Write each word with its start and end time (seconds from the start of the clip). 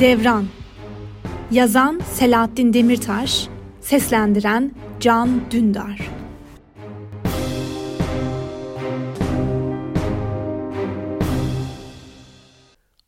Devran 0.00 0.48
Yazan 1.50 2.00
Selahattin 2.12 2.72
Demirtaş 2.72 3.48
Seslendiren 3.80 4.74
Can 5.00 5.50
Dündar 5.50 6.10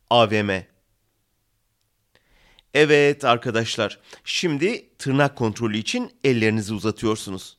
AVM 0.09 0.49
Evet 2.73 3.25
arkadaşlar, 3.25 3.99
şimdi 4.23 4.89
tırnak 4.97 5.37
kontrolü 5.37 5.77
için 5.77 6.11
ellerinizi 6.23 6.73
uzatıyorsunuz. 6.73 7.57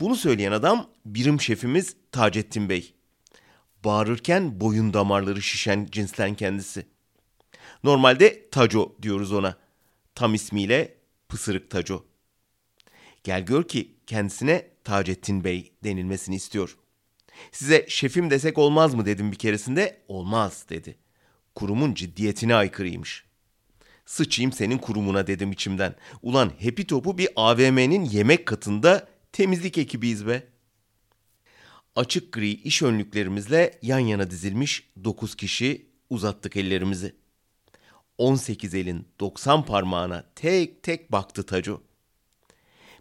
Bunu 0.00 0.16
söyleyen 0.16 0.52
adam 0.52 0.86
birim 1.06 1.40
şefimiz 1.40 1.96
Taceddin 2.12 2.68
Bey. 2.68 2.94
Bağırırken 3.84 4.60
boyun 4.60 4.94
damarları 4.94 5.42
şişen 5.42 5.88
cinsten 5.90 6.34
kendisi. 6.34 6.86
Normalde 7.84 8.50
Taco 8.50 8.96
diyoruz 9.02 9.32
ona. 9.32 9.56
Tam 10.14 10.34
ismiyle 10.34 10.94
Pısırık 11.28 11.70
Taco. 11.70 12.04
Gel 13.24 13.46
gör 13.46 13.68
ki 13.68 13.94
kendisine 14.06 14.70
Taceddin 14.84 15.44
Bey 15.44 15.72
denilmesini 15.84 16.36
istiyor. 16.36 16.76
Size 17.52 17.86
şefim 17.88 18.30
desek 18.30 18.58
olmaz 18.58 18.94
mı 18.94 19.06
dedim 19.06 19.32
bir 19.32 19.36
keresinde. 19.36 20.00
Olmaz 20.08 20.66
dedi. 20.68 20.96
Kurumun 21.54 21.94
ciddiyetine 21.94 22.54
aykırıymış. 22.54 23.24
Sıçayım 24.06 24.52
senin 24.52 24.78
kurumuna 24.78 25.26
dedim 25.26 25.52
içimden. 25.52 25.94
Ulan 26.22 26.52
Happy 26.64 26.82
Top'u 26.82 27.18
bir 27.18 27.28
AVM'nin 27.36 28.04
yemek 28.04 28.46
katında 28.46 29.08
temizlik 29.32 29.78
ekibiyiz 29.78 30.26
be. 30.26 30.46
Açık 31.96 32.32
gri 32.32 32.50
iş 32.50 32.82
önlüklerimizle 32.82 33.78
yan 33.82 33.98
yana 33.98 34.30
dizilmiş 34.30 34.90
9 35.04 35.34
kişi 35.34 35.86
uzattık 36.10 36.56
ellerimizi. 36.56 37.19
18 38.20 38.74
elin 38.74 39.08
90 39.20 39.64
parmağına 39.64 40.24
tek 40.34 40.82
tek 40.82 41.12
baktı 41.12 41.46
Taco. 41.46 41.82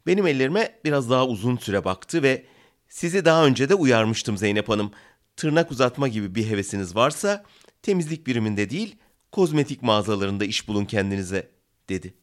Benim 0.07 0.27
ellerime 0.27 0.79
biraz 0.85 1.09
daha 1.09 1.27
uzun 1.27 1.57
süre 1.57 1.85
baktı 1.85 2.23
ve 2.23 2.45
sizi 2.89 3.25
daha 3.25 3.45
önce 3.45 3.69
de 3.69 3.75
uyarmıştım 3.75 4.37
Zeynep 4.37 4.69
Hanım. 4.69 4.91
Tırnak 5.35 5.71
uzatma 5.71 6.07
gibi 6.07 6.35
bir 6.35 6.49
hevesiniz 6.49 6.95
varsa 6.95 7.45
temizlik 7.81 8.27
biriminde 8.27 8.69
değil 8.69 8.95
kozmetik 9.31 9.81
mağazalarında 9.81 10.45
iş 10.45 10.67
bulun 10.67 10.85
kendinize 10.85 11.51
dedi. 11.89 12.13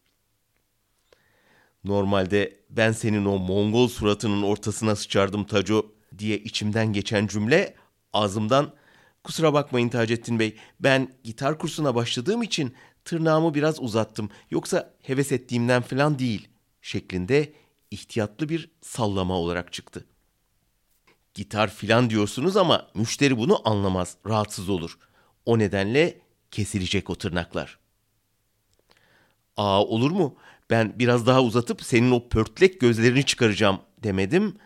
Normalde 1.84 2.60
ben 2.70 2.92
senin 2.92 3.24
o 3.24 3.38
Mongol 3.38 3.88
suratının 3.88 4.42
ortasına 4.42 4.96
sıçardım 4.96 5.44
Taco 5.44 5.92
diye 6.18 6.38
içimden 6.38 6.92
geçen 6.92 7.26
cümle 7.26 7.74
ağzımdan 8.12 8.72
kusura 9.26 9.52
bakmayın 9.52 9.88
Taceddin 9.88 10.38
Bey 10.38 10.56
ben 10.80 11.14
gitar 11.24 11.58
kursuna 11.58 11.94
başladığım 11.94 12.42
için 12.42 12.74
tırnağımı 13.04 13.54
biraz 13.54 13.82
uzattım 13.82 14.30
yoksa 14.50 14.94
heves 15.02 15.32
ettiğimden 15.32 15.82
falan 15.82 16.18
değil 16.18 16.48
şeklinde 16.82 17.52
ihtiyatlı 17.90 18.48
bir 18.48 18.70
sallama 18.82 19.34
olarak 19.34 19.72
çıktı. 19.72 20.06
Gitar 21.34 21.70
filan 21.70 22.10
diyorsunuz 22.10 22.56
ama 22.56 22.88
müşteri 22.94 23.38
bunu 23.38 23.68
anlamaz, 23.68 24.16
rahatsız 24.26 24.68
olur. 24.68 24.98
O 25.46 25.58
nedenle 25.58 26.20
kesilecek 26.50 27.10
o 27.10 27.14
tırnaklar. 27.14 27.78
Aa 29.56 29.84
olur 29.84 30.10
mu? 30.10 30.36
Ben 30.70 30.98
biraz 30.98 31.26
daha 31.26 31.42
uzatıp 31.42 31.82
senin 31.82 32.10
o 32.10 32.28
pörtlek 32.28 32.80
gözlerini 32.80 33.24
çıkaracağım 33.24 33.80
demedim. 34.02 34.56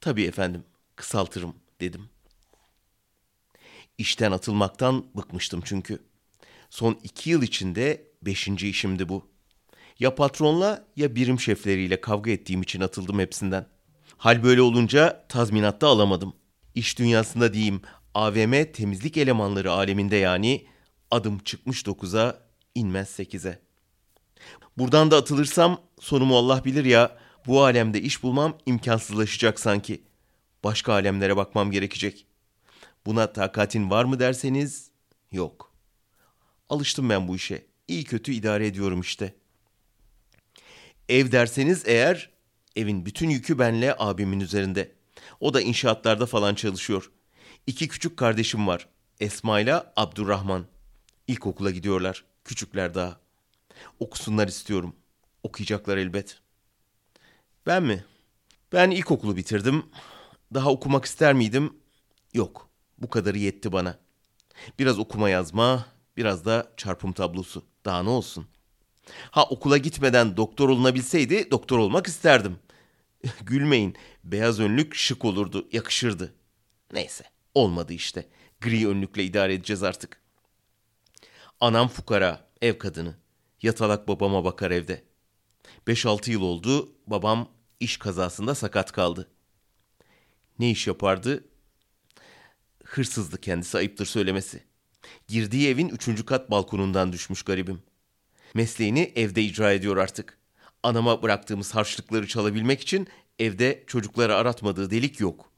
Tabii 0.00 0.24
efendim, 0.24 0.64
kısaltırım 0.96 1.54
dedim. 1.80 2.13
İşten 3.98 4.32
atılmaktan 4.32 5.04
bıkmıştım 5.16 5.62
çünkü. 5.64 5.98
Son 6.70 6.98
iki 7.02 7.30
yıl 7.30 7.42
içinde 7.42 8.08
beşinci 8.22 8.68
işimdi 8.68 9.08
bu. 9.08 9.28
Ya 9.98 10.14
patronla 10.14 10.84
ya 10.96 11.14
birim 11.14 11.40
şefleriyle 11.40 12.00
kavga 12.00 12.30
ettiğim 12.30 12.62
için 12.62 12.80
atıldım 12.80 13.18
hepsinden. 13.18 13.66
Hal 14.16 14.42
böyle 14.42 14.62
olunca 14.62 15.26
tazminatta 15.28 15.88
alamadım. 15.88 16.34
İş 16.74 16.98
dünyasında 16.98 17.54
diyeyim 17.54 17.82
AVM 18.14 18.72
temizlik 18.72 19.16
elemanları 19.16 19.72
aleminde 19.72 20.16
yani 20.16 20.66
adım 21.10 21.38
çıkmış 21.38 21.86
dokuza 21.86 22.48
inmez 22.74 23.08
sekize. 23.08 23.62
Buradan 24.78 25.10
da 25.10 25.16
atılırsam 25.16 25.80
sonumu 26.00 26.36
Allah 26.36 26.64
bilir 26.64 26.84
ya 26.84 27.18
bu 27.46 27.64
alemde 27.64 28.00
iş 28.00 28.22
bulmam 28.22 28.58
imkansızlaşacak 28.66 29.60
sanki. 29.60 30.02
Başka 30.64 30.92
alemlere 30.92 31.36
bakmam 31.36 31.70
gerekecek. 31.70 32.26
Buna 33.06 33.32
takatin 33.32 33.90
var 33.90 34.04
mı 34.04 34.20
derseniz 34.20 34.90
yok. 35.32 35.72
Alıştım 36.68 37.10
ben 37.10 37.28
bu 37.28 37.36
işe. 37.36 37.66
İyi 37.88 38.04
kötü 38.04 38.32
idare 38.32 38.66
ediyorum 38.66 39.00
işte. 39.00 39.34
Ev 41.08 41.32
derseniz 41.32 41.82
eğer 41.86 42.30
evin 42.76 43.06
bütün 43.06 43.30
yükü 43.30 43.58
benle 43.58 43.94
abimin 43.98 44.40
üzerinde. 44.40 44.92
O 45.40 45.54
da 45.54 45.60
inşaatlarda 45.60 46.26
falan 46.26 46.54
çalışıyor. 46.54 47.10
İki 47.66 47.88
küçük 47.88 48.16
kardeşim 48.16 48.66
var. 48.66 48.88
Esma 49.20 49.60
ile 49.60 49.74
Abdurrahman. 49.96 50.66
İlkokula 51.26 51.70
gidiyorlar. 51.70 52.24
Küçükler 52.44 52.94
daha. 52.94 53.20
Okusunlar 54.00 54.48
istiyorum. 54.48 54.96
Okuyacaklar 55.42 55.96
elbet. 55.96 56.38
Ben 57.66 57.82
mi? 57.82 58.04
Ben 58.72 58.90
ilkokulu 58.90 59.36
bitirdim. 59.36 59.86
Daha 60.54 60.70
okumak 60.70 61.04
ister 61.04 61.34
miydim? 61.34 61.76
Yok. 62.34 62.73
Bu 63.04 63.10
kadarı 63.10 63.38
yetti 63.38 63.72
bana. 63.72 63.98
Biraz 64.78 64.98
okuma 64.98 65.28
yazma, 65.28 65.86
biraz 66.16 66.44
da 66.44 66.72
çarpım 66.76 67.12
tablosu. 67.12 67.64
Daha 67.84 68.02
ne 68.02 68.08
olsun? 68.08 68.46
Ha 69.30 69.44
okula 69.44 69.78
gitmeden 69.78 70.36
doktor 70.36 70.68
olunabilseydi 70.68 71.50
doktor 71.50 71.78
olmak 71.78 72.06
isterdim. 72.06 72.58
Gülmeyin. 73.42 73.96
Beyaz 74.24 74.60
önlük 74.60 74.94
şık 74.94 75.24
olurdu, 75.24 75.68
yakışırdı. 75.72 76.34
Neyse, 76.92 77.24
olmadı 77.54 77.92
işte. 77.92 78.28
Gri 78.60 78.88
önlükle 78.88 79.24
idare 79.24 79.54
edeceğiz 79.54 79.82
artık. 79.82 80.20
Anam 81.60 81.88
fukara, 81.88 82.48
ev 82.62 82.78
kadını. 82.78 83.14
Yatalak 83.62 84.08
babama 84.08 84.44
bakar 84.44 84.70
evde. 84.70 85.04
5-6 85.86 86.30
yıl 86.30 86.42
oldu, 86.42 86.92
babam 87.06 87.48
iş 87.80 87.96
kazasında 87.96 88.54
sakat 88.54 88.92
kaldı. 88.92 89.30
Ne 90.58 90.70
iş 90.70 90.86
yapardı? 90.86 91.44
Hırsızdı 92.94 93.40
kendisi 93.40 93.78
ayıptır 93.78 94.06
söylemesi. 94.06 94.62
Girdiği 95.28 95.68
evin 95.68 95.88
üçüncü 95.88 96.26
kat 96.26 96.50
balkonundan 96.50 97.12
düşmüş 97.12 97.42
garibim. 97.42 97.82
Mesleğini 98.54 99.12
evde 99.14 99.42
icra 99.42 99.72
ediyor 99.72 99.96
artık. 99.96 100.38
Anama 100.82 101.22
bıraktığımız 101.22 101.74
harçlıkları 101.74 102.26
çalabilmek 102.26 102.80
için 102.80 103.08
evde 103.38 103.84
çocuklara 103.86 104.36
aratmadığı 104.36 104.90
delik 104.90 105.20
yok. 105.20 105.50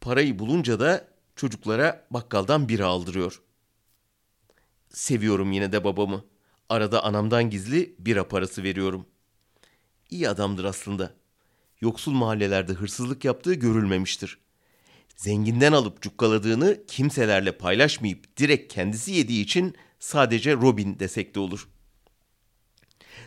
Parayı 0.00 0.38
bulunca 0.38 0.80
da 0.80 1.08
çocuklara 1.36 2.06
bakkaldan 2.10 2.68
bira 2.68 2.86
aldırıyor. 2.86 3.42
Seviyorum 4.88 5.52
yine 5.52 5.72
de 5.72 5.84
babamı. 5.84 6.24
Arada 6.68 7.04
anamdan 7.04 7.50
gizli 7.50 7.94
bira 7.98 8.28
parası 8.28 8.62
veriyorum. 8.62 9.06
İyi 10.10 10.28
adamdır 10.28 10.64
aslında. 10.64 11.14
Yoksul 11.80 12.12
mahallelerde 12.12 12.72
hırsızlık 12.72 13.24
yaptığı 13.24 13.54
görülmemiştir. 13.54 14.45
Zenginden 15.16 15.72
alıp 15.72 16.02
cukkaladığını 16.02 16.86
kimselerle 16.86 17.58
paylaşmayıp 17.58 18.36
direkt 18.36 18.74
kendisi 18.74 19.12
yediği 19.12 19.44
için 19.44 19.74
sadece 19.98 20.54
Robin 20.54 20.98
desek 20.98 21.34
de 21.34 21.40
olur. 21.40 21.68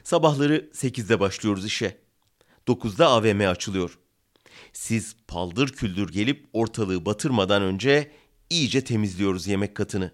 Sabahları 0.04 0.70
8'de 0.74 1.20
başlıyoruz 1.20 1.66
işe. 1.66 1.98
9'da 2.68 3.08
AVM 3.08 3.50
açılıyor. 3.50 4.00
Siz 4.74 5.16
paldır 5.28 5.70
küldür 5.70 6.10
gelip 6.10 6.50
ortalığı 6.54 7.06
batırmadan 7.06 7.62
önce 7.62 8.12
iyice 8.50 8.84
temizliyoruz 8.84 9.48
yemek 9.48 9.76
katını. 9.76 10.12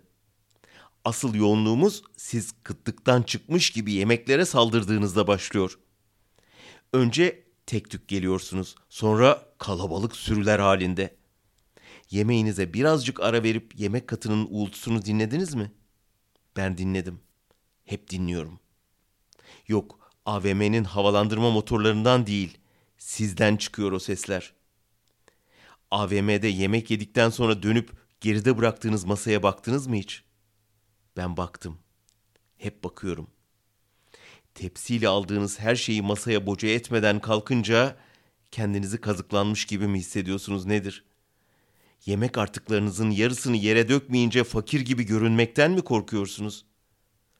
Asıl 1.06 1.36
yoğunluğumuz 1.36 2.04
siz 2.18 2.54
kıtlıktan 2.64 3.22
çıkmış 3.22 3.70
gibi 3.70 3.92
yemeklere 3.94 4.46
saldırdığınızda 4.46 5.28
başlıyor. 5.28 5.80
Önce 6.94 7.44
tek 7.66 7.90
tük 7.90 8.08
geliyorsunuz, 8.08 8.76
sonra 8.90 9.54
kalabalık 9.58 10.16
sürüler 10.16 10.60
halinde. 10.60 11.16
Yemeğinize 12.10 12.74
birazcık 12.74 13.20
ara 13.20 13.44
verip 13.44 13.80
yemek 13.80 14.08
katının 14.08 14.48
uğultusunu 14.50 15.06
dinlediniz 15.06 15.54
mi? 15.54 15.72
Ben 16.58 16.78
dinledim. 16.78 17.20
Hep 17.86 18.10
dinliyorum. 18.10 18.60
Yok, 19.68 20.12
AVM'nin 20.26 20.84
havalandırma 20.84 21.52
motorlarından 21.52 22.28
değil, 22.28 22.58
sizden 22.98 23.58
çıkıyor 23.58 23.92
o 23.92 24.00
sesler. 24.00 24.54
AVM'de 25.92 26.48
yemek 26.48 26.92
yedikten 26.92 27.30
sonra 27.30 27.64
dönüp 27.64 27.92
geride 28.22 28.58
bıraktığınız 28.58 29.06
masaya 29.06 29.44
baktınız 29.44 29.88
mı 29.88 29.96
hiç? 29.96 30.24
Ben 31.18 31.38
baktım. 31.38 31.78
Hep 32.58 32.84
bakıyorum. 32.84 33.28
Tepsiyle 34.56 35.08
aldığınız 35.08 35.60
her 35.60 35.76
şeyi 35.76 36.02
masaya 36.02 36.46
boca 36.46 36.68
etmeden 36.68 37.20
kalkınca 37.20 37.98
kendinizi 38.52 39.02
kazıklanmış 39.02 39.66
gibi 39.66 39.88
mi 39.88 40.00
hissediyorsunuz 40.00 40.66
nedir? 40.66 41.06
Yemek 42.06 42.38
artıklarınızın 42.38 43.10
yarısını 43.10 43.58
yere 43.58 43.90
dökmeyince 43.90 44.44
fakir 44.44 44.82
gibi 44.82 45.04
görünmekten 45.04 45.72
mi 45.72 45.82
korkuyorsunuz? 45.82 46.66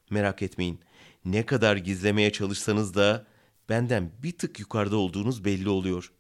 Merak 0.10 0.42
etmeyin. 0.42 0.80
Ne 1.26 1.46
kadar 1.46 1.78
gizlemeye 1.78 2.32
çalışsanız 2.32 2.94
da 2.96 3.28
benden 3.70 4.12
bir 4.24 4.38
tık 4.38 4.60
yukarıda 4.60 4.98
olduğunuz 4.98 5.46
belli 5.46 5.70
oluyor. 5.70 6.12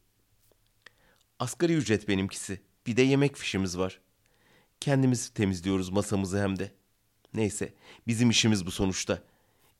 Asgari 1.39 1.73
ücret 1.73 2.07
benimkisi. 2.07 2.61
Bir 2.87 2.97
de 2.97 3.01
yemek 3.01 3.35
fişimiz 3.37 3.77
var. 3.77 3.99
Kendimiz 4.79 5.29
temizliyoruz 5.29 5.89
masamızı 5.89 6.41
hem 6.41 6.59
de. 6.59 6.71
Neyse, 7.33 7.73
bizim 8.07 8.29
işimiz 8.29 8.65
bu 8.65 8.71
sonuçta. 8.71 9.23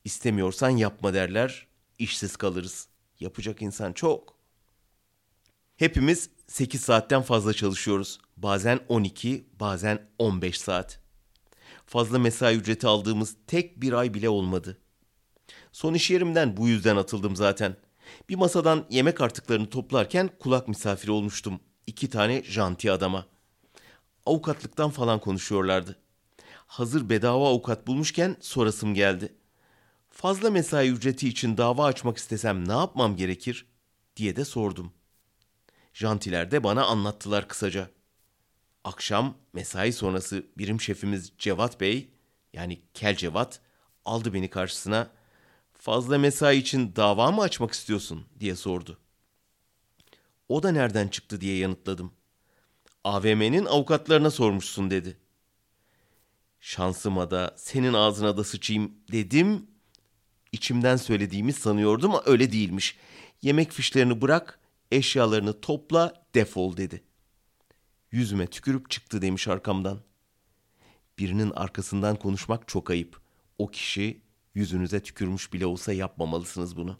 İstemiyorsan 0.04 0.70
yapma 0.70 1.14
derler, 1.14 1.68
işsiz 2.00 2.36
kalırız. 2.36 2.88
Yapacak 3.20 3.62
insan 3.62 3.94
çok. 3.94 4.35
Hepimiz 5.76 6.30
8 6.48 6.82
saatten 6.82 7.22
fazla 7.22 7.54
çalışıyoruz. 7.54 8.20
Bazen 8.38 8.80
12, 8.90 9.46
bazen 9.60 10.08
15 10.20 10.62
saat. 10.62 11.00
Fazla 11.86 12.20
mesai 12.20 12.56
ücreti 12.56 12.88
aldığımız 12.88 13.36
tek 13.48 13.82
bir 13.82 13.94
ay 13.94 14.14
bile 14.14 14.30
olmadı. 14.30 14.78
Son 15.72 15.94
iş 15.94 16.12
yerimden 16.12 16.58
bu 16.58 16.68
yüzden 16.68 16.96
atıldım 16.96 17.36
zaten. 17.36 17.76
Bir 18.30 18.36
masadan 18.36 18.86
yemek 18.90 19.22
artıklarını 19.22 19.70
toplarken 19.70 20.30
kulak 20.40 20.68
misafiri 20.68 21.12
olmuştum. 21.12 21.60
İki 21.88 22.10
tane 22.10 22.44
janti 22.44 22.92
adama. 22.92 23.26
Avukatlıktan 24.26 24.90
falan 24.90 25.20
konuşuyorlardı. 25.20 26.00
Hazır 26.68 27.10
bedava 27.10 27.50
avukat 27.50 27.88
bulmuşken 27.88 28.36
sorasım 28.40 28.94
geldi. 28.94 29.36
Fazla 30.10 30.52
mesai 30.52 30.90
ücreti 30.90 31.28
için 31.28 31.58
dava 31.58 31.86
açmak 31.86 32.18
istesem 32.18 32.68
ne 32.68 32.74
yapmam 32.74 33.16
gerekir 33.16 33.66
diye 34.16 34.36
de 34.36 34.46
sordum. 34.46 34.94
Jantiler 35.96 36.52
de 36.52 36.64
bana 36.64 36.86
anlattılar 36.86 37.48
kısaca. 37.48 37.90
Akşam 38.84 39.38
mesai 39.54 39.94
sonrası 39.94 40.46
birim 40.58 40.82
şefimiz 40.82 41.32
Cevat 41.38 41.82
Bey 41.82 42.10
yani 42.54 42.82
Kel 42.94 43.16
Cevat 43.16 43.62
aldı 44.06 44.34
beni 44.34 44.50
karşısına. 44.50 45.12
Fazla 45.74 46.18
mesai 46.18 46.58
için 46.58 46.96
dava 46.96 47.32
mı 47.32 47.42
açmak 47.42 47.72
istiyorsun 47.72 48.26
diye 48.40 48.56
sordu. 48.56 48.98
O 50.50 50.64
da 50.64 50.72
nereden 50.72 51.08
çıktı 51.08 51.42
diye 51.42 51.58
yanıtladım. 51.58 52.14
AVM'nin 53.04 53.66
avukatlarına 53.66 54.32
sormuşsun 54.32 54.90
dedi. 54.90 55.18
Şansıma 56.60 57.32
da 57.32 57.54
senin 57.58 57.94
ağzına 57.94 58.38
da 58.38 58.44
sıçayım 58.44 58.94
dedim. 59.12 59.68
İçimden 60.52 60.96
söylediğimi 60.96 61.54
sanıyordum 61.54 62.12
ama 62.12 62.24
öyle 62.26 62.52
değilmiş. 62.52 62.98
Yemek 63.42 63.72
fişlerini 63.72 64.22
bırak, 64.22 64.60
eşyalarını 64.92 65.62
topla, 65.62 66.26
defol 66.36 66.78
dedi. 66.78 67.04
Yüzüme 68.12 68.48
tükürüp 68.48 68.90
çıktı 68.90 69.22
demiş 69.22 69.48
arkamdan. 69.48 70.00
Birinin 71.20 71.52
arkasından 71.52 72.16
konuşmak 72.16 72.68
çok 72.68 72.90
ayıp. 72.90 73.22
O 73.58 73.68
kişi 73.68 74.22
yüzünüze 74.54 75.04
tükürmüş 75.04 75.54
bile 75.54 75.66
olsa 75.66 75.94
yapmamalısınız 75.94 76.78
bunu. 76.78 77.00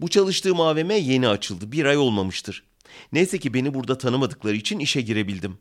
Bu 0.00 0.08
çalıştığım 0.08 0.60
AVM 0.60 0.90
yeni 0.90 1.28
açıldı. 1.28 1.72
Bir 1.72 1.84
ay 1.84 1.96
olmamıştır. 1.96 2.64
Neyse 3.12 3.38
ki 3.38 3.54
beni 3.54 3.74
burada 3.74 3.98
tanımadıkları 3.98 4.56
için 4.56 4.78
işe 4.78 5.00
girebildim. 5.00 5.58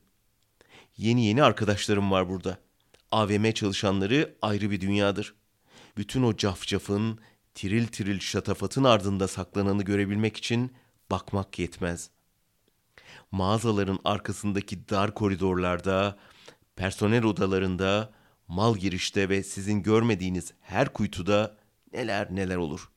Yeni 0.97 1.25
yeni 1.25 1.43
arkadaşlarım 1.43 2.11
var 2.11 2.29
burada. 2.29 2.57
AVM 3.11 3.51
çalışanları 3.51 4.35
ayrı 4.41 4.71
bir 4.71 4.81
dünyadır. 4.81 5.35
Bütün 5.97 6.23
o 6.23 6.37
cafcafın, 6.37 7.19
tiril 7.55 7.88
tiril 7.88 8.19
şatafatın 8.19 8.83
ardında 8.83 9.27
saklananı 9.27 9.83
görebilmek 9.83 10.38
için 10.38 10.71
bakmak 11.11 11.59
yetmez. 11.59 12.09
Mağazaların 13.31 14.00
arkasındaki 14.05 14.89
dar 14.89 15.13
koridorlarda, 15.13 16.17
personel 16.75 17.23
odalarında, 17.23 18.13
mal 18.47 18.77
girişte 18.77 19.29
ve 19.29 19.44
sizin 19.44 19.83
görmediğiniz 19.83 20.53
her 20.61 20.94
kuytuda 20.94 21.57
neler 21.94 22.35
neler 22.35 22.55
olur. 22.55 22.89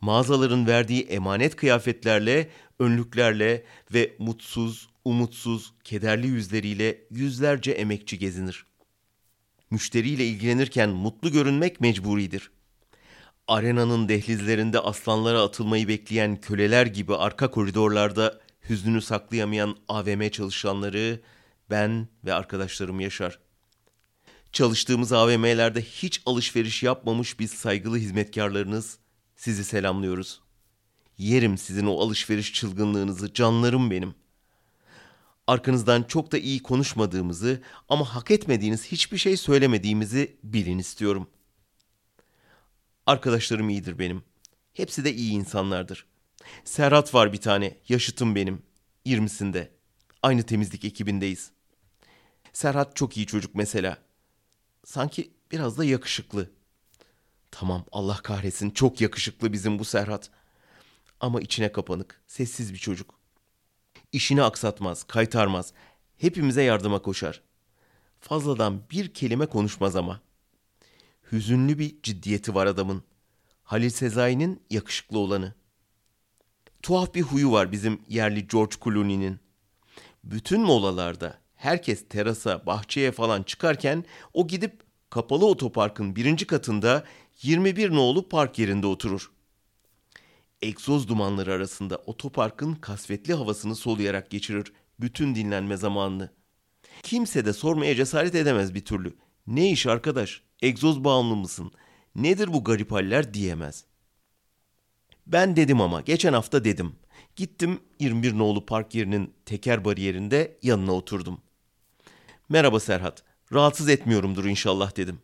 Mağazaların 0.00 0.66
verdiği 0.66 1.02
emanet 1.02 1.56
kıyafetlerle, 1.56 2.50
önlüklerle 2.78 3.64
ve 3.94 4.16
mutsuz, 4.18 4.88
umutsuz, 5.04 5.72
kederli 5.84 6.26
yüzleriyle 6.26 6.98
yüzlerce 7.10 7.72
emekçi 7.72 8.18
gezinir. 8.18 8.66
Müşteriyle 9.70 10.26
ilgilenirken 10.26 10.90
mutlu 10.90 11.32
görünmek 11.32 11.80
mecburidir. 11.80 12.50
Arenanın 13.50 14.08
dehlizlerinde 14.08 14.80
aslanlara 14.80 15.42
atılmayı 15.42 15.88
bekleyen 15.88 16.40
köleler 16.40 16.86
gibi 16.86 17.16
arka 17.16 17.50
koridorlarda 17.50 18.40
hüznünü 18.68 19.02
saklayamayan 19.02 19.76
AVM 19.88 20.28
çalışanları 20.28 21.20
ben 21.70 22.08
ve 22.24 22.34
arkadaşlarım 22.34 23.00
yaşar. 23.00 23.38
Çalıştığımız 24.52 25.12
AVM'lerde 25.12 25.82
hiç 25.82 26.22
alışveriş 26.26 26.82
yapmamış 26.82 27.38
biz 27.38 27.50
saygılı 27.50 27.96
hizmetkarlarınız 27.96 28.98
sizi 29.36 29.64
selamlıyoruz. 29.64 30.40
Yerim 31.18 31.58
sizin 31.58 31.86
o 31.86 32.00
alışveriş 32.00 32.52
çılgınlığınızı 32.52 33.34
canlarım 33.34 33.90
benim. 33.90 34.14
Arkanızdan 35.46 36.02
çok 36.02 36.32
da 36.32 36.38
iyi 36.38 36.62
konuşmadığımızı 36.62 37.62
ama 37.88 38.14
hak 38.14 38.30
etmediğiniz 38.30 38.86
hiçbir 38.86 39.18
şey 39.18 39.36
söylemediğimizi 39.36 40.36
bilin 40.42 40.78
istiyorum. 40.78 41.28
Arkadaşlarım 43.06 43.68
iyidir 43.68 43.98
benim. 43.98 44.22
Hepsi 44.74 45.04
de 45.04 45.14
iyi 45.14 45.32
insanlardır. 45.32 46.06
Serhat 46.64 47.14
var 47.14 47.32
bir 47.32 47.40
tane, 47.40 47.76
yaşıtım 47.88 48.34
benim. 48.34 48.62
20'sinde. 49.06 49.68
Aynı 50.22 50.42
temizlik 50.42 50.84
ekibindeyiz. 50.84 51.50
Serhat 52.52 52.96
çok 52.96 53.16
iyi 53.16 53.26
çocuk 53.26 53.54
mesela. 53.54 53.98
Sanki 54.84 55.30
biraz 55.52 55.78
da 55.78 55.84
yakışıklı. 55.84 56.50
Tamam 57.50 57.84
Allah 57.92 58.16
kahretsin 58.16 58.70
çok 58.70 59.00
yakışıklı 59.00 59.52
bizim 59.52 59.78
bu 59.78 59.84
Serhat. 59.84 60.30
Ama 61.20 61.40
içine 61.40 61.72
kapanık, 61.72 62.20
sessiz 62.26 62.72
bir 62.72 62.78
çocuk. 62.78 63.14
İşini 64.12 64.42
aksatmaz, 64.42 65.04
kaytarmaz. 65.04 65.72
Hepimize 66.18 66.62
yardıma 66.62 67.02
koşar. 67.02 67.42
Fazladan 68.20 68.82
bir 68.90 69.14
kelime 69.14 69.46
konuşmaz 69.46 69.96
ama. 69.96 70.20
Hüzünlü 71.32 71.78
bir 71.78 72.02
ciddiyeti 72.02 72.54
var 72.54 72.66
adamın. 72.66 73.02
Halil 73.62 73.90
Sezai'nin 73.90 74.62
yakışıklı 74.70 75.18
olanı. 75.18 75.54
Tuhaf 76.82 77.14
bir 77.14 77.22
huyu 77.22 77.52
var 77.52 77.72
bizim 77.72 78.00
yerli 78.08 78.48
George 78.48 78.76
Clooney'nin. 78.84 79.40
Bütün 80.24 80.60
molalarda 80.60 81.38
herkes 81.56 82.08
terasa, 82.08 82.66
bahçeye 82.66 83.12
falan 83.12 83.42
çıkarken 83.42 84.04
o 84.34 84.46
gidip 84.46 84.82
kapalı 85.10 85.46
otoparkın 85.46 86.16
birinci 86.16 86.46
katında 86.46 87.04
21 87.42 87.90
nolu 87.90 88.28
park 88.28 88.58
yerinde 88.58 88.86
oturur. 88.86 89.30
Egzoz 90.62 91.08
dumanları 91.08 91.52
arasında 91.52 91.96
otoparkın 91.96 92.74
kasvetli 92.74 93.34
havasını 93.34 93.76
soluyarak 93.76 94.30
geçirir 94.30 94.72
bütün 95.00 95.34
dinlenme 95.34 95.76
zamanını. 95.76 96.30
Kimse 97.02 97.44
de 97.44 97.52
sormaya 97.52 97.94
cesaret 97.94 98.34
edemez 98.34 98.74
bir 98.74 98.84
türlü. 98.84 99.16
Ne 99.46 99.70
iş 99.70 99.86
arkadaş? 99.86 100.42
Egzoz 100.62 101.04
bağımlı 101.04 101.36
mısın? 101.36 101.72
Nedir 102.14 102.52
bu 102.52 102.64
garip 102.64 102.92
haller 102.92 103.34
diyemez. 103.34 103.84
Ben 105.26 105.56
dedim 105.56 105.80
ama 105.80 106.00
geçen 106.00 106.32
hafta 106.32 106.64
dedim. 106.64 106.96
Gittim 107.36 107.80
21 108.00 108.38
nolu 108.38 108.66
park 108.66 108.94
yerinin 108.94 109.34
teker 109.46 109.84
bariyerinde 109.84 110.58
yanına 110.62 110.92
oturdum. 110.92 111.40
Merhaba 112.48 112.80
Serhat. 112.80 113.24
Rahatsız 113.52 113.88
etmiyorumdur 113.88 114.44
inşallah 114.44 114.96
dedim. 114.96 115.20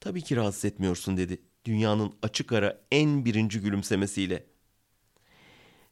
Tabii 0.00 0.22
ki 0.22 0.36
rahatsız 0.36 0.64
etmiyorsun 0.64 1.16
dedi. 1.16 1.42
Dünyanın 1.64 2.14
açık 2.22 2.52
ara 2.52 2.80
en 2.90 3.24
birinci 3.24 3.60
gülümsemesiyle. 3.60 4.46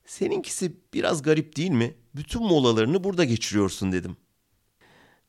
Seninkisi 0.06 0.76
biraz 0.94 1.22
garip 1.22 1.56
değil 1.56 1.70
mi? 1.70 1.94
Bütün 2.14 2.42
molalarını 2.42 3.04
burada 3.04 3.24
geçiriyorsun 3.24 3.92
dedim. 3.92 4.16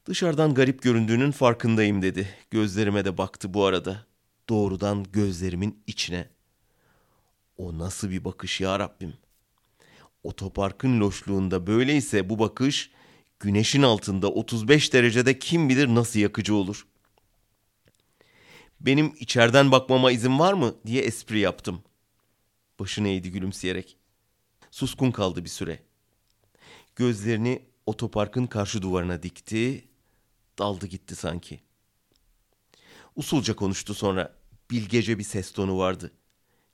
Dışarıdan 0.07 0.53
garip 0.53 0.81
göründüğünün 0.81 1.31
farkındayım 1.31 2.01
dedi. 2.01 2.29
Gözlerime 2.51 3.05
de 3.05 3.17
baktı 3.17 3.53
bu 3.53 3.65
arada. 3.65 4.05
Doğrudan 4.49 5.05
gözlerimin 5.13 5.83
içine. 5.87 6.29
O 7.57 7.77
nasıl 7.77 8.09
bir 8.09 8.25
bakış 8.25 8.61
ya 8.61 8.79
Rabbim? 8.79 9.13
Otoparkın 10.23 10.99
loşluğunda 10.99 11.67
böyleyse 11.67 12.29
bu 12.29 12.39
bakış 12.39 12.91
güneşin 13.39 13.81
altında 13.81 14.31
35 14.31 14.93
derecede 14.93 15.39
kim 15.39 15.69
bilir 15.69 15.87
nasıl 15.87 16.19
yakıcı 16.19 16.55
olur. 16.55 16.87
Benim 18.79 19.13
içeriden 19.19 19.71
bakmama 19.71 20.11
izin 20.11 20.39
var 20.39 20.53
mı 20.53 20.75
diye 20.85 21.03
espri 21.03 21.39
yaptım. 21.39 21.83
Başını 22.79 23.07
eğdi 23.07 23.31
gülümseyerek. 23.31 23.97
Suskun 24.71 25.11
kaldı 25.11 25.43
bir 25.43 25.49
süre. 25.49 25.79
Gözlerini 26.95 27.61
otoparkın 27.85 28.47
karşı 28.47 28.81
duvarına 28.81 29.23
dikti. 29.23 29.87
Daldı 30.59 30.87
gitti 30.87 31.15
sanki. 31.15 31.59
Usulca 33.15 33.55
konuştu 33.55 33.93
sonra. 33.93 34.37
Bilgece 34.71 35.19
bir 35.19 35.23
ses 35.23 35.51
tonu 35.51 35.77
vardı. 35.77 36.11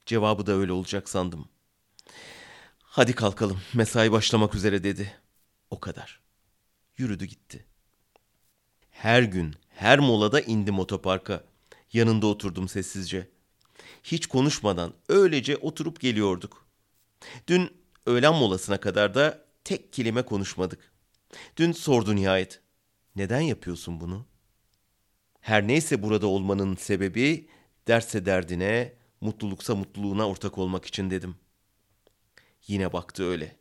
Cevabı 0.06 0.46
da 0.46 0.52
öyle 0.52 0.72
olacak 0.72 1.10
sandım. 1.10 1.48
Hadi 2.80 3.16
kalkalım 3.16 3.62
mesai 3.74 4.12
başlamak 4.12 4.56
üzere 4.56 4.84
dedi. 4.84 5.20
O 5.70 5.80
kadar. 5.80 6.20
Yürüdü 6.98 7.26
gitti. 7.26 7.66
Her 8.92 9.24
gün, 9.24 9.56
her 9.70 10.00
molada 10.00 10.42
indim 10.42 10.80
otoparka. 10.80 11.44
Yanında 11.94 12.28
oturdum 12.28 12.68
sessizce. 12.68 13.30
Hiç 14.04 14.28
konuşmadan 14.28 14.94
öylece 15.10 15.58
oturup 15.58 16.00
geliyorduk. 16.00 16.66
Dün 17.48 17.78
öğlen 18.06 18.34
molasına 18.34 18.80
kadar 18.80 19.16
da 19.16 19.46
tek 19.64 19.94
kelime 19.94 20.22
konuşmadık. 20.22 20.92
Dün 21.58 21.72
sordu 21.72 22.16
nihayet. 22.16 22.63
Neden 23.16 23.42
yapıyorsun 23.42 24.02
bunu? 24.02 24.26
Her 25.40 25.68
neyse 25.68 26.04
burada 26.04 26.28
olmanın 26.28 26.76
sebebi 26.76 27.48
derse 27.88 28.26
derdine, 28.26 28.94
mutluluksa 29.22 29.76
mutluluğuna 29.76 30.28
ortak 30.30 30.58
olmak 30.58 30.86
için 30.86 31.10
dedim. 31.10 31.36
Yine 32.68 32.94
baktı 32.94 33.24
öyle. 33.24 33.56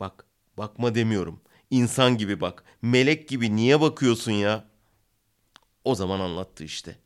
Bak, 0.00 0.26
bakma 0.58 0.94
demiyorum. 0.94 1.40
İnsan 1.70 2.18
gibi 2.18 2.40
bak. 2.40 2.64
Melek 2.82 3.28
gibi 3.28 3.56
niye 3.56 3.80
bakıyorsun 3.80 4.32
ya? 4.32 4.68
O 5.84 5.94
zaman 5.94 6.20
anlattı 6.20 6.64
işte. 6.64 6.98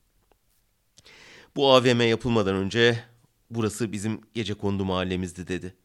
Bu 1.56 1.72
AVM 1.72 2.00
yapılmadan 2.00 2.54
önce 2.54 3.04
burası 3.50 3.92
bizim 3.92 4.20
gece 4.34 4.54
kondu 4.54 4.84
mahallemizdi 4.84 5.48
dedi. 5.48 5.76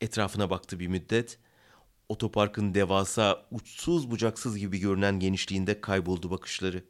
Etrafına 0.00 0.50
baktı 0.50 0.80
bir 0.80 0.86
müddet. 0.86 1.38
Otoparkın 2.08 2.74
devasa, 2.74 3.46
uçsuz 3.50 4.10
bucaksız 4.10 4.58
gibi 4.58 4.78
görünen 4.78 5.20
genişliğinde 5.20 5.80
kayboldu 5.80 6.30
bakışları. 6.30 6.84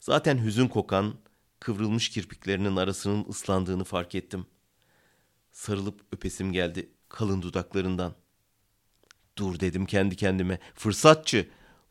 Zaten 0.00 0.44
hüzün 0.44 0.68
kokan, 0.68 1.14
kıvrılmış 1.60 2.08
kirpiklerinin 2.08 2.76
arasının 2.76 3.26
ıslandığını 3.28 3.84
fark 3.84 4.14
ettim. 4.14 4.46
Sarılıp 5.52 6.00
öpesim 6.12 6.52
geldi 6.52 6.90
kalın 7.08 7.42
dudaklarından. 7.42 8.14
Dur 9.38 9.60
dedim 9.60 9.86
kendi 9.86 10.16
kendime. 10.16 10.58
Fırsatçı. 10.74 11.48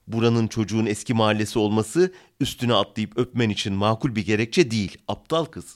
Buranın 0.07 0.47
çocuğun 0.47 0.85
eski 0.85 1.13
mahallesi 1.13 1.59
olması 1.59 2.13
üstüne 2.39 2.73
atlayıp 2.73 3.17
öpmen 3.17 3.49
için 3.49 3.73
makul 3.73 4.15
bir 4.15 4.25
gerekçe 4.25 4.71
değil. 4.71 4.97
Aptal 5.07 5.45
kız. 5.45 5.75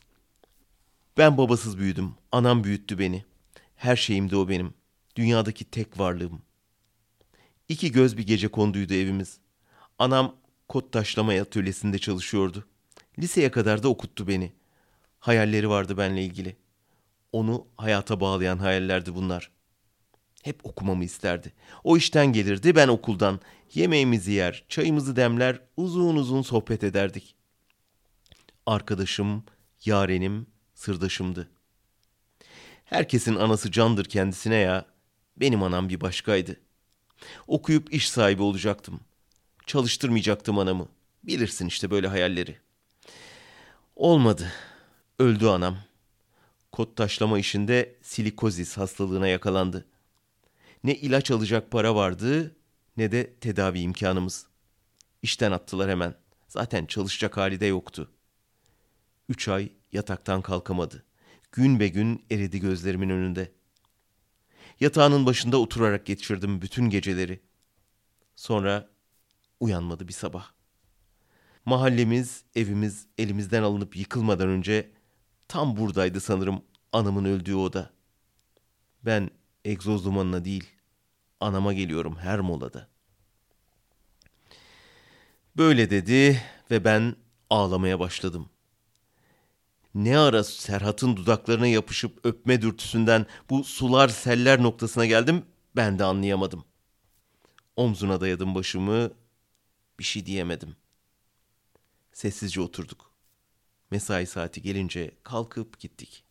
Ben 1.17 1.37
babasız 1.37 1.77
büyüdüm. 1.77 2.13
Anam 2.31 2.63
büyüttü 2.63 2.99
beni. 2.99 3.25
Her 3.75 3.95
şeyimdi 3.95 4.35
o 4.35 4.49
benim. 4.49 4.73
Dünyadaki 5.19 5.65
tek 5.65 5.99
varlığım. 5.99 6.41
İki 7.69 7.91
göz 7.91 8.17
bir 8.17 8.27
gece 8.27 8.47
konduydu 8.47 8.93
evimiz. 8.93 9.37
Anam 9.97 10.35
kod 10.67 10.91
taşlama 10.91 11.33
atölyesinde 11.33 11.99
çalışıyordu. 11.99 12.67
Liseye 13.19 13.51
kadar 13.51 13.83
da 13.83 13.87
okuttu 13.87 14.27
beni. 14.27 14.53
Hayalleri 15.19 15.69
vardı 15.69 15.97
benle 15.97 16.23
ilgili. 16.23 16.57
Onu 17.31 17.67
hayata 17.77 18.19
bağlayan 18.19 18.57
hayallerdi 18.57 19.15
bunlar. 19.15 19.51
Hep 20.43 20.65
okumamı 20.65 21.03
isterdi. 21.03 21.53
O 21.83 21.97
işten 21.97 22.33
gelirdi, 22.33 22.75
ben 22.75 22.87
okuldan. 22.87 23.39
Yemeğimizi 23.73 24.31
yer, 24.31 24.65
çayımızı 24.69 25.15
demler, 25.15 25.61
uzun 25.77 26.15
uzun 26.15 26.41
sohbet 26.41 26.83
ederdik. 26.83 27.35
Arkadaşım, 28.65 29.43
yarenim, 29.85 30.47
sırdaşımdı. 30.73 31.49
Herkesin 32.85 33.35
anası 33.35 33.71
candır 33.71 34.05
kendisine 34.05 34.55
ya. 34.55 34.98
Benim 35.39 35.63
anam 35.63 35.89
bir 35.89 36.01
başkaydı. 36.01 36.59
Okuyup 37.47 37.93
iş 37.93 38.09
sahibi 38.09 38.41
olacaktım. 38.41 38.99
Çalıştırmayacaktım 39.65 40.59
anamı. 40.59 40.87
Bilirsin 41.23 41.67
işte 41.67 41.91
böyle 41.91 42.07
hayalleri. 42.07 42.57
Olmadı. 43.95 44.51
Öldü 45.19 45.47
anam. 45.47 45.77
Kot 46.71 46.97
taşlama 46.97 47.39
işinde 47.39 47.95
silikozis 48.01 48.77
hastalığına 48.77 49.27
yakalandı. 49.27 49.85
Ne 50.83 50.95
ilaç 50.95 51.31
alacak 51.31 51.71
para 51.71 51.95
vardı 51.95 52.55
ne 52.97 53.11
de 53.11 53.33
tedavi 53.33 53.79
imkanımız. 53.79 54.45
İşten 55.21 55.51
attılar 55.51 55.89
hemen. 55.89 56.15
Zaten 56.47 56.85
çalışacak 56.85 57.37
hali 57.37 57.59
de 57.59 57.65
yoktu. 57.65 58.11
Üç 59.29 59.47
ay 59.47 59.71
yataktan 59.91 60.41
kalkamadı. 60.41 61.03
Gün 61.51 61.79
be 61.79 61.87
gün 61.87 62.25
eridi 62.31 62.59
gözlerimin 62.59 63.09
önünde. 63.09 63.51
Yatağının 64.79 65.25
başında 65.25 65.57
oturarak 65.57 66.05
geçirdim 66.05 66.61
bütün 66.61 66.89
geceleri. 66.89 67.39
Sonra 68.35 68.89
uyanmadı 69.59 70.07
bir 70.07 70.13
sabah. 70.13 70.51
Mahallemiz, 71.65 72.43
evimiz 72.55 73.07
elimizden 73.17 73.63
alınıp 73.63 73.95
yıkılmadan 73.95 74.47
önce 74.47 74.91
tam 75.47 75.77
buradaydı 75.77 76.19
sanırım 76.21 76.61
anamın 76.93 77.25
öldüğü 77.25 77.55
oda. 77.55 77.89
Ben 79.05 79.29
egzoz 79.65 80.05
dumanına 80.05 80.45
değil, 80.45 80.69
anama 81.39 81.73
geliyorum 81.73 82.15
her 82.15 82.39
molada. 82.39 82.87
Böyle 85.57 85.89
dedi 85.89 86.41
ve 86.71 86.83
ben 86.83 87.15
ağlamaya 87.49 87.99
başladım. 87.99 88.49
Ne 89.95 90.17
ara 90.17 90.43
Serhat'ın 90.43 91.17
dudaklarına 91.17 91.67
yapışıp 91.67 92.25
öpme 92.25 92.61
dürtüsünden 92.61 93.25
bu 93.49 93.63
sular 93.63 94.09
seller 94.09 94.63
noktasına 94.63 95.05
geldim 95.05 95.45
ben 95.75 95.99
de 95.99 96.03
anlayamadım. 96.03 96.65
Omzuna 97.75 98.21
dayadım 98.21 98.55
başımı, 98.55 99.11
bir 99.99 100.03
şey 100.03 100.25
diyemedim. 100.25 100.75
Sessizce 102.11 102.61
oturduk. 102.61 103.11
Mesai 103.91 104.25
saati 104.25 104.61
gelince 104.61 105.11
kalkıp 105.23 105.79
gittik. 105.79 106.23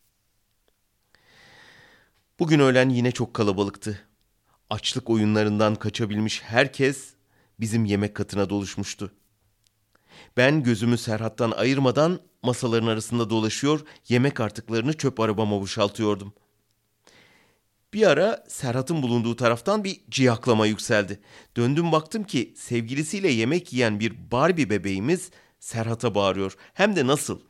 Bugün 2.38 2.60
öğlen 2.60 2.88
yine 2.88 3.12
çok 3.12 3.34
kalabalıktı. 3.34 4.08
Açlık 4.70 5.10
oyunlarından 5.10 5.74
kaçabilmiş 5.74 6.42
herkes 6.42 7.14
bizim 7.60 7.84
yemek 7.84 8.14
katına 8.14 8.50
doluşmuştu. 8.50 9.12
Ben 10.36 10.62
gözümü 10.62 10.98
Serhat'tan 10.98 11.50
ayırmadan 11.50 12.20
masaların 12.42 12.86
arasında 12.86 13.30
dolaşıyor, 13.30 13.80
yemek 14.08 14.40
artıklarını 14.40 14.92
çöp 14.92 15.20
arabama 15.20 15.60
boşaltıyordum. 15.60 16.32
Bir 17.94 18.06
ara 18.06 18.44
Serhat'ın 18.48 19.02
bulunduğu 19.02 19.36
taraftan 19.36 19.84
bir 19.84 20.00
ciyaklama 20.10 20.66
yükseldi. 20.66 21.20
Döndüm 21.56 21.92
baktım 21.92 22.24
ki 22.24 22.54
sevgilisiyle 22.56 23.28
yemek 23.28 23.72
yiyen 23.72 24.00
bir 24.00 24.30
Barbie 24.30 24.70
bebeğimiz 24.70 25.30
Serhat'a 25.60 26.14
bağırıyor. 26.14 26.56
Hem 26.74 26.96
de 26.96 27.06
nasıl? 27.06 27.40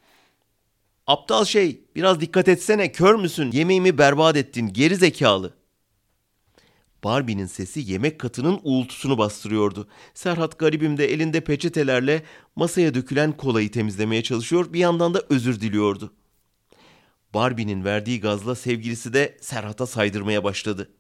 Aptal 1.07 1.45
şey, 1.45 1.81
biraz 1.97 2.21
dikkat 2.21 2.49
etsene, 2.49 2.93
kör 2.93 3.15
müsün? 3.15 3.53
Yemeğimi 3.53 3.99
berbat 3.99 4.37
ettin, 4.37 4.73
geri 4.73 4.97
zekalı. 4.97 5.58
Barbie'nin 7.05 7.47
sesi 7.47 7.81
yemek 7.81 8.19
katının 8.19 8.61
uğultusunu 8.63 9.19
bastırıyordu. 9.19 9.89
Serhat 10.15 10.59
garibim 10.59 10.99
de 10.99 11.13
elinde 11.13 11.41
peçetelerle 11.41 12.23
masaya 12.57 12.95
dökülen 12.95 13.33
kolayı 13.33 13.71
temizlemeye 13.71 14.23
çalışıyor, 14.23 14.73
bir 14.73 14.79
yandan 14.79 15.15
da 15.15 15.23
özür 15.29 15.61
diliyordu. 15.61 16.13
Barbie'nin 17.35 17.85
verdiği 17.85 18.21
gazla 18.21 18.55
sevgilisi 18.55 19.13
de 19.13 19.39
Serhat'a 19.41 19.87
saydırmaya 19.87 20.45
başladı. 20.45 20.91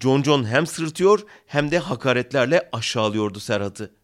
John 0.00 0.22
John 0.22 0.44
hem 0.44 0.66
sırıtıyor 0.66 1.20
hem 1.46 1.70
de 1.70 1.78
hakaretlerle 1.78 2.68
aşağılıyordu 2.72 3.40
Serhat'ı. 3.40 3.94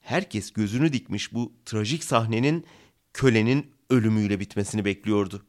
Herkes 0.00 0.52
gözünü 0.52 0.92
dikmiş 0.92 1.32
bu 1.32 1.52
trajik 1.64 2.04
sahnenin 2.04 2.66
kölenin 3.12 3.72
ölümüyle 3.90 4.40
bitmesini 4.40 4.84
bekliyordu. 4.84 5.46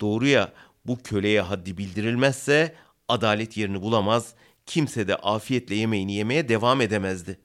Doğru 0.00 0.26
ya 0.26 0.52
bu 0.84 1.02
köleye 1.02 1.40
haddi 1.40 1.78
bildirilmezse 1.78 2.74
adalet 3.08 3.56
yerini 3.56 3.82
bulamaz, 3.82 4.34
kimse 4.66 5.08
de 5.08 5.16
afiyetle 5.16 5.74
yemeğini 5.74 6.12
yemeye 6.14 6.48
devam 6.48 6.80
edemezdi. 6.80 7.38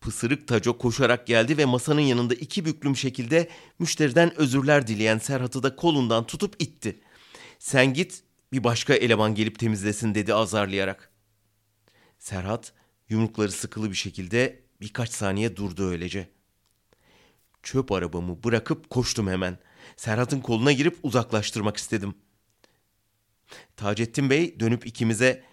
Pısırık 0.00 0.48
Taco 0.48 0.78
koşarak 0.78 1.26
geldi 1.26 1.58
ve 1.58 1.64
masanın 1.64 2.00
yanında 2.00 2.34
iki 2.34 2.64
büklüm 2.64 2.96
şekilde 2.96 3.48
müşteriden 3.78 4.40
özürler 4.40 4.86
dileyen 4.86 5.18
Serhat'ı 5.18 5.62
da 5.62 5.76
kolundan 5.76 6.26
tutup 6.26 6.62
itti. 6.62 7.00
Sen 7.58 7.94
git 7.94 8.22
bir 8.52 8.64
başka 8.64 8.94
eleman 8.94 9.34
gelip 9.34 9.58
temizlesin 9.58 10.14
dedi 10.14 10.34
azarlayarak. 10.34 11.10
Serhat 12.18 12.72
yumrukları 13.08 13.52
sıkılı 13.52 13.90
bir 13.90 13.96
şekilde 13.96 14.60
birkaç 14.80 15.10
saniye 15.10 15.56
durdu 15.56 15.90
öylece. 15.90 16.28
Çöp 17.62 17.92
arabamı 17.92 18.44
bırakıp 18.44 18.90
koştum 18.90 19.28
hemen. 19.28 19.58
Serhat'ın 19.96 20.40
koluna 20.40 20.72
girip 20.72 20.98
uzaklaştırmak 21.02 21.76
istedim. 21.76 22.14
Taceddin 23.76 24.30
Bey 24.30 24.60
dönüp 24.60 24.86
ikimize 24.86 25.44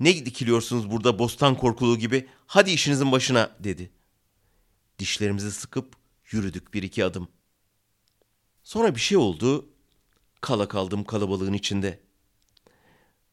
ne 0.00 0.26
dikiliyorsunuz 0.26 0.90
burada 0.90 1.18
bostan 1.18 1.56
korkuluğu 1.56 1.98
gibi 1.98 2.28
hadi 2.46 2.70
işinizin 2.70 3.12
başına 3.12 3.56
dedi. 3.60 3.90
Dişlerimizi 4.98 5.52
sıkıp 5.52 5.96
yürüdük 6.30 6.74
bir 6.74 6.82
iki 6.82 7.04
adım. 7.04 7.28
Sonra 8.62 8.94
bir 8.94 9.00
şey 9.00 9.18
oldu. 9.18 9.68
Kala 10.40 10.68
kaldım 10.68 11.04
kalabalığın 11.04 11.52
içinde. 11.52 12.00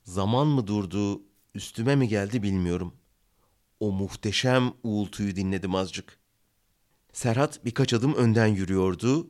Zaman 0.04 0.48
mı 0.48 0.68
durdu, 0.68 1.22
üstüme 1.56 1.96
mi 1.96 2.08
geldi 2.08 2.44
bilmiyorum. 2.44 2.94
O 3.80 3.92
muhteşem 3.92 4.74
uğultuyu 4.84 5.36
dinledim 5.36 5.76
azıcık. 5.76 6.20
Serhat 7.14 7.66
birkaç 7.66 7.94
adım 7.94 8.14
önden 8.14 8.48
yürüyordu. 8.48 9.30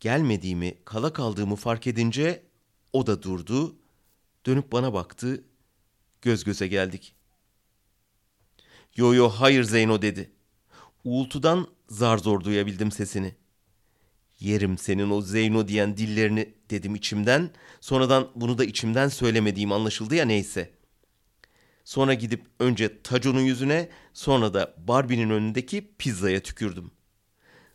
Gelmediğimi, 0.00 0.78
kala 0.84 1.12
kaldığımı 1.12 1.56
fark 1.56 1.86
edince 1.86 2.42
o 2.92 3.06
da 3.06 3.22
durdu. 3.22 3.76
Dönüp 4.46 4.72
bana 4.72 4.92
baktı. 4.92 5.44
Göz 6.22 6.44
göze 6.44 6.66
geldik. 6.66 7.14
Yo 8.96 9.14
yo 9.14 9.28
hayır 9.28 9.64
Zeyno 9.64 10.02
dedi. 10.02 10.30
Uğultudan 11.04 11.66
zar 11.88 12.18
zor 12.18 12.44
duyabildim 12.44 12.92
sesini. 12.92 13.34
Yerim 14.40 14.78
senin 14.78 15.10
o 15.10 15.20
Zeyno 15.20 15.68
diyen 15.68 15.96
dillerini 15.96 16.54
dedim 16.70 16.94
içimden. 16.94 17.50
Sonradan 17.80 18.30
bunu 18.34 18.58
da 18.58 18.64
içimden 18.64 19.08
söylemediğim 19.08 19.72
anlaşıldı 19.72 20.14
ya 20.14 20.24
neyse. 20.24 20.70
Sonra 21.84 22.14
gidip 22.14 22.46
önce 22.60 23.02
Taco'nun 23.02 23.40
yüzüne 23.40 23.88
sonra 24.12 24.54
da 24.54 24.74
Barbie'nin 24.78 25.30
önündeki 25.30 25.94
pizzaya 25.98 26.40
tükürdüm. 26.40 26.90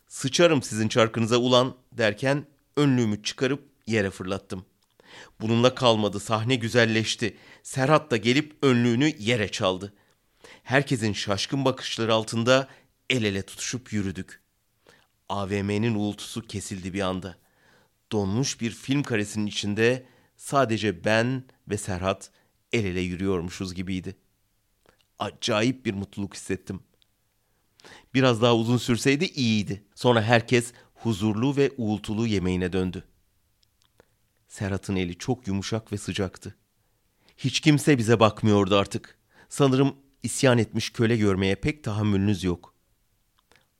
Sıçarım 0.06 0.62
sizin 0.62 0.88
çarkınıza 0.88 1.36
ulan 1.36 1.76
derken 1.92 2.46
önlüğümü 2.76 3.22
çıkarıp 3.22 3.68
yere 3.86 4.10
fırlattım. 4.10 4.64
Bununla 5.40 5.74
kalmadı 5.74 6.20
sahne 6.20 6.56
güzelleşti. 6.56 7.36
Serhat 7.62 8.10
da 8.10 8.16
gelip 8.16 8.56
önlüğünü 8.62 9.14
yere 9.18 9.48
çaldı. 9.48 9.94
Herkesin 10.62 11.12
şaşkın 11.12 11.64
bakışları 11.64 12.14
altında 12.14 12.68
el 13.10 13.24
ele 13.24 13.42
tutuşup 13.42 13.92
yürüdük. 13.92 14.40
AVM'nin 15.28 15.94
uğultusu 15.94 16.46
kesildi 16.46 16.94
bir 16.94 17.00
anda. 17.00 17.38
Donmuş 18.12 18.60
bir 18.60 18.70
film 18.70 19.02
karesinin 19.02 19.46
içinde 19.46 20.06
sadece 20.36 21.04
ben 21.04 21.44
ve 21.68 21.78
Serhat 21.78 22.30
el 22.72 22.84
ele 22.84 23.00
yürüyormuşuz 23.00 23.74
gibiydi. 23.74 24.16
Acayip 25.18 25.86
bir 25.86 25.94
mutluluk 25.94 26.34
hissettim. 26.34 26.80
Biraz 28.14 28.42
daha 28.42 28.56
uzun 28.56 28.76
sürseydi 28.76 29.24
iyiydi. 29.24 29.84
Sonra 29.94 30.22
herkes 30.22 30.72
huzurlu 30.94 31.56
ve 31.56 31.72
uğultulu 31.76 32.26
yemeğine 32.26 32.72
döndü. 32.72 33.04
Serhat'ın 34.48 34.96
eli 34.96 35.18
çok 35.18 35.46
yumuşak 35.46 35.92
ve 35.92 35.98
sıcaktı. 35.98 36.56
Hiç 37.36 37.60
kimse 37.60 37.98
bize 37.98 38.20
bakmıyordu 38.20 38.76
artık. 38.76 39.18
Sanırım 39.48 39.96
isyan 40.22 40.58
etmiş 40.58 40.90
köle 40.90 41.16
görmeye 41.16 41.54
pek 41.54 41.84
tahammülünüz 41.84 42.44
yok. 42.44 42.74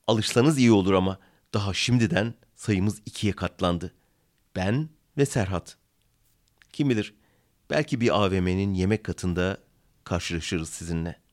Alışsanız 0.06 0.58
iyi 0.58 0.72
olur 0.72 0.92
ama 0.92 1.18
daha 1.54 1.74
şimdiden 1.74 2.34
sayımız 2.56 3.02
ikiye 3.06 3.32
katlandı. 3.32 3.94
Ben 4.56 4.88
ve 5.16 5.26
Serhat. 5.26 5.76
Kim 6.72 6.90
bilir 6.90 7.14
belki 7.70 8.00
bir 8.00 8.24
AVM'nin 8.24 8.74
yemek 8.74 9.04
katında 9.04 9.58
karşılaşırız 10.04 10.68
sizinle.'' 10.68 11.27